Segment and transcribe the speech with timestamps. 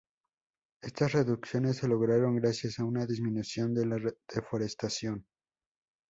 [0.81, 3.99] Estas reducciones se lograron gracias a una disminución de la
[4.33, 5.27] deforestación.